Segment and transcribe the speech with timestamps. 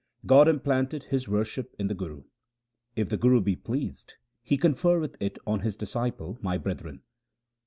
[0.25, 2.23] God implanted His worship in the Guru;
[2.95, 7.03] If the Guru be pleased, he conferreth it on his disciple, my brethren.